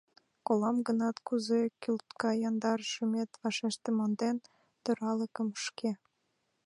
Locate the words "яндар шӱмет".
2.49-3.31